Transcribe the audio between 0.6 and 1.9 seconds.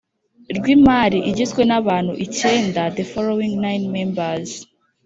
Imari igizwe n